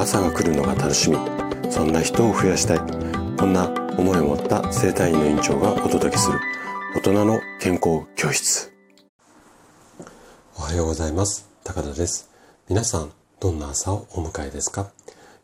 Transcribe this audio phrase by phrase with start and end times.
[0.00, 1.18] 朝が来るのが楽しみ。
[1.70, 2.78] そんな人を増やしたい。
[3.36, 3.68] こんな
[3.98, 6.40] 思いを持った生体院の院長がお届けする。
[6.96, 8.72] 大人の健康教室。
[10.56, 11.50] おはようございます。
[11.64, 12.30] 高田です。
[12.70, 14.90] 皆さんどんな朝をお迎えですか？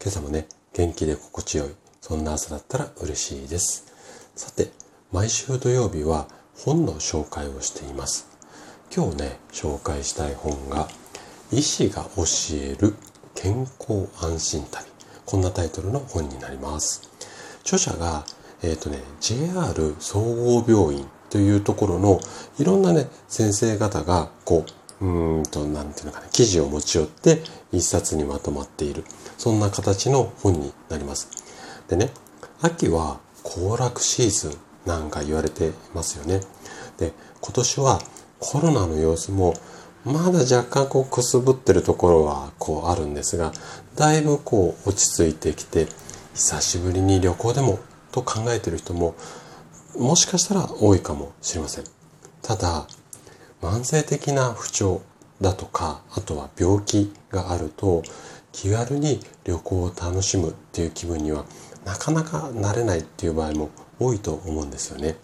[0.00, 1.74] 今朝もね元気で心地よい。
[2.00, 3.84] そんな朝だったら嬉しいです。
[4.36, 4.70] さて
[5.12, 6.28] 毎週土曜日は
[6.64, 8.26] 本の紹介をしています。
[8.90, 10.88] 今日ね紹介したい本が
[11.52, 12.94] 医師が教える
[13.46, 14.84] 健康安心旅。
[15.24, 17.08] こんなタイトルの本になります。
[17.60, 18.24] 著者が
[18.60, 22.18] え、ー、とね JR 総合病院というところの
[22.58, 24.66] いろんなね先生方がこ
[25.00, 29.04] ううんとなんていうのかな記事を持ち寄って一冊にまとまっている。
[29.38, 31.28] そんな形の本になります。
[31.86, 32.10] でね
[32.60, 36.40] 秋は行楽シーズンなんか言われてますよね。
[36.98, 38.00] で今年は
[38.40, 39.54] コロナの様子も
[40.06, 43.52] まだ若干こうくすぶってるところはこうあるんですが、
[43.96, 45.88] だいぶこう落ち着いてきて、
[46.32, 47.80] 久しぶりに旅行でも
[48.12, 49.16] と考えてる人も
[49.98, 51.84] もしかしたら多いかもしれません。
[52.40, 52.86] ただ、
[53.60, 55.02] 慢性的な不調
[55.40, 58.04] だとか、あとは病気があると、
[58.52, 61.46] 気軽に旅行を楽しむっていう気分には
[61.84, 65.16] なかなかなれないっていう場合も多いと思うんですよね。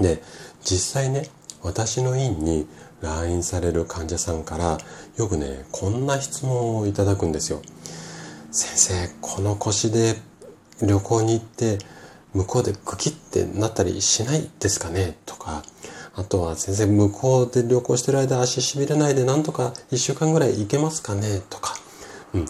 [0.00, 0.22] で、
[0.62, 1.28] 実際ね、
[1.62, 2.68] 私の院に
[3.00, 4.78] 来院される患者さんから
[5.16, 7.62] よくね、こんな質問をいただくんですよ。
[8.50, 10.16] 先生、この腰で
[10.82, 11.78] 旅行に行って
[12.34, 15.16] 向こうでグキってなったりしないですかね？
[15.26, 15.62] とか、
[16.14, 21.40] あとは先生、向こうで旅行してる間足しびれないでなんとか一週間ぐらい行けますかね？
[21.48, 21.74] とか。
[22.34, 22.46] うん。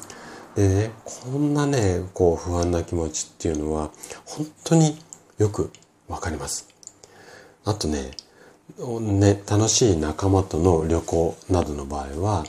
[0.56, 3.90] でね、こんなね、こう不安な気持ちっていうのは
[4.24, 4.98] 本当に
[5.38, 5.70] よく
[6.08, 6.68] わかります。
[7.64, 8.10] あとね、
[9.00, 12.44] ね、楽しい仲間との旅行などの場合は、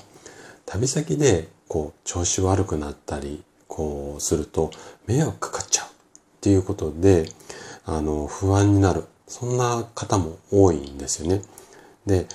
[0.66, 4.72] 旅先でこう調子悪くなったり、こうすると
[5.08, 5.90] 迷惑かかっちゃうっ
[6.42, 7.30] ていうことで、
[7.86, 9.06] あの、不安になる。
[9.28, 11.42] そんな方も多いんですよね。
[12.06, 12.28] で、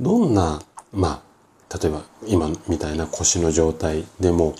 [0.00, 0.60] どんな、
[0.92, 1.22] ま
[1.70, 4.54] あ、例えば今みたいな腰の状態でも、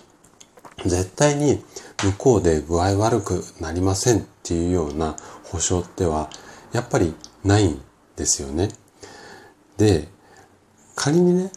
[0.85, 1.63] 絶対に
[2.03, 6.31] 向こうで具合悪くなりませんっていうような保証っては、
[6.73, 7.81] やっぱりないん
[8.17, 8.69] ですよね。
[9.77, 10.09] で、
[10.95, 11.53] 仮にね、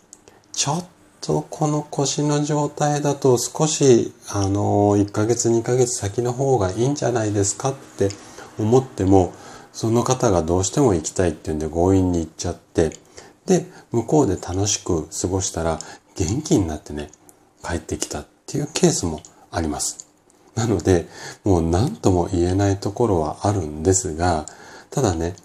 [0.53, 0.85] ちょっ
[1.21, 8.09] とこの腰の状態だと少し、あの、1ヶ月2ヶ月先の方がいいんじゃないですかって
[8.57, 9.33] 思っても、
[9.73, 12.91] その方がどうしても行きたいっていうんで強引に行っちゃって、
[13.45, 15.79] で、向こうで楽しく過ごしたら
[16.15, 17.09] 元気になってね、
[17.63, 19.21] 帰ってきたっていうケースも
[19.51, 20.07] あります。
[20.55, 21.07] なので、
[21.43, 24.45] もう何とも言えないところはあるんですが、
[24.89, 25.35] ただね、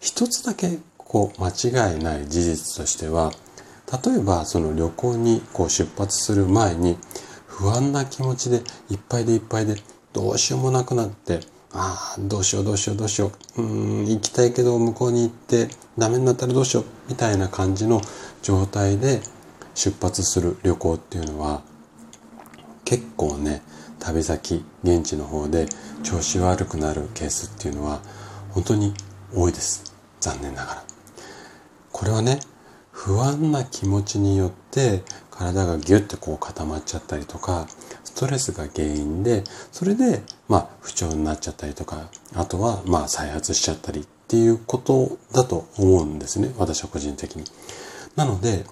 [0.00, 1.48] 一つだけこう間
[1.92, 3.32] 違いない事実としては
[4.04, 6.98] 例えばその旅行にこう出発する前に
[7.46, 8.58] 不安な気持ちで
[8.90, 9.76] いっぱいでいっぱいで
[10.12, 11.40] どうしようもなくなって
[11.72, 18.00] ああどうしようどうしようどうしよううん行きたいけど向こうに行ってダメになったらどうしようみたいな感じの
[18.42, 19.20] 状態で
[19.74, 21.62] 出発する旅行っていうのは
[22.84, 23.62] 結構ね
[23.98, 25.66] 旅先現地の方で
[26.02, 28.00] 調子悪くなるケースっていうのは
[28.50, 28.94] 本当に
[29.34, 30.84] 多いです残念ながら。
[31.92, 32.40] これはね
[32.90, 37.66] 不安な気持ちによって体がギュッてこう固まっちゃったりとか
[38.04, 47.44] ストレスが原因でそれでまあ不調になっちゃったりとかあとはまあ再発しちゃったりっていうことだと思うんですね私は個人的に。
[48.16, 48.64] なので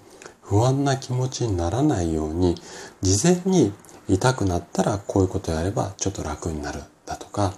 [0.43, 2.57] 不安な気持ちにならないように
[3.01, 3.73] 事前に
[4.09, 7.55] 痛くなったらこういうことやればちょっと楽になるだとか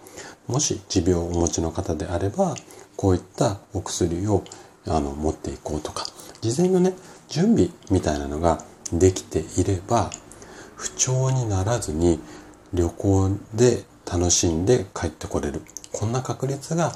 [0.47, 2.55] もし持病をお持ちの方であれば
[2.97, 4.45] こういったお薬を
[4.87, 6.07] あの持っていこうとか。
[6.41, 6.95] 事前のね
[7.29, 10.11] 準備みたいなのができていれば
[10.77, 12.21] 不調にならずに
[12.73, 15.63] 旅行で楽しんで帰ってこれる。
[15.93, 16.93] こんな確率が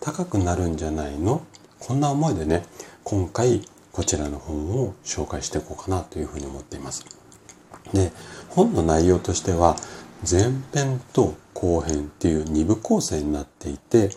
[0.00, 1.42] 高くなるんじゃないの？
[1.78, 2.64] こんな思いでね
[3.04, 3.60] 今回
[3.92, 7.04] こちらの本を紹介していこうかなというふうに思っています。
[7.92, 8.12] で
[8.48, 9.76] 本の内容としては
[10.28, 14.10] 前編と後編っていう2部構成になっていて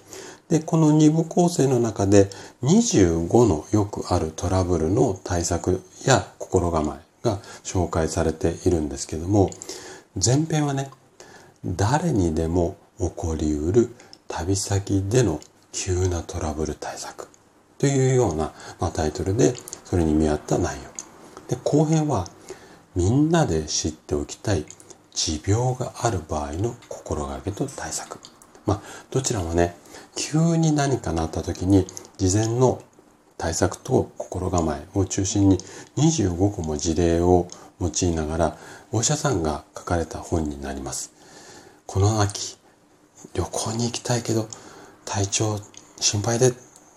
[0.49, 2.29] で、この2部構成の中で
[2.63, 9.51] 25のよくあるトラブルの対策や心構えが紹介されているんですけども、
[10.23, 10.89] 前編はね、
[11.63, 13.93] 誰にでも起こりうる
[14.27, 15.39] 旅先での
[15.71, 17.27] 急なトラブル対策
[17.77, 19.53] というような、まあ、タイトルで
[19.85, 20.81] それに見合った内容。
[21.47, 22.27] で、後編は
[22.95, 24.65] みんなで知っておきたい
[25.13, 28.19] 持病がある場合の心がけと対策。
[28.65, 28.81] まあ、
[29.11, 29.75] どちらもね、
[30.15, 31.85] 急に何かなった時に
[32.17, 32.81] 事前の
[33.37, 35.57] 対策と心構えを中心に
[35.97, 37.47] 25個も事例を
[37.79, 38.57] 用いながら
[38.91, 41.13] お医者さんが書かれた本になります。
[41.85, 42.57] この秋、
[43.33, 44.47] 旅行に行きたいけど、
[45.05, 45.59] 体調
[45.99, 46.53] 心配でっ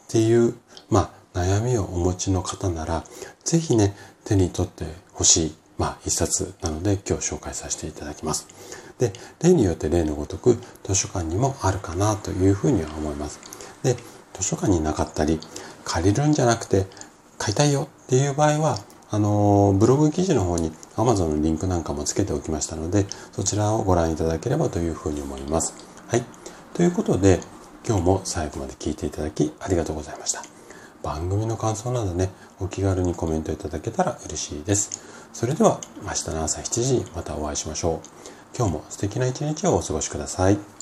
[0.08, 0.54] ていう、
[0.90, 3.04] まあ、悩みをお持ちの方なら、
[3.44, 8.46] ぜひね、手に取ってほしい、まあ、一冊なので今日紹介させていただきます。
[9.00, 9.12] で、
[9.42, 13.40] 例によって例のごとく図書館にもあるかなというふうには思います。
[13.82, 13.96] で、
[14.32, 15.40] 図書館になかったり、
[15.84, 16.86] 借りるんじゃなくて
[17.36, 18.78] 買いたいよっていう場合は、
[19.10, 25.74] あの、ブログ記事の方に Amazon のリンクなんかもつけておきましたので、そちらをご覧いただければというふうに思います。
[26.06, 26.22] はい。
[26.74, 27.40] ということで、
[27.84, 30.61] 今日も最後まで聞いていただきありがとうございました。
[31.02, 35.02] 番組の感想などね、お気軽にコメントいただけたら嬉しいです。
[35.32, 38.08] それでは明日の朝7時にまたお会いしましょう。
[38.56, 40.81] 今日も素敵な一日をお過ごしください。